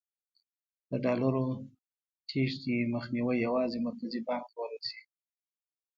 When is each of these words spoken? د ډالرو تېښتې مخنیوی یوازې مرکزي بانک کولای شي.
د 0.89 0.91
ډالرو 1.03 1.45
تېښتې 2.29 2.75
مخنیوی 2.93 3.37
یوازې 3.45 3.77
مرکزي 3.87 4.19
بانک 4.27 4.45
کولای 4.53 4.79
شي. 4.87 4.99